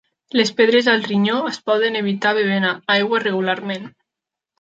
Les 0.37 0.51
pedres 0.59 0.87
al 0.93 1.03
ronyó 1.07 1.35
es 1.49 1.59
poden 1.71 1.97
evitar 1.99 2.31
bevent 2.39 2.65
aigua 2.95 3.21
regularment. 3.25 3.87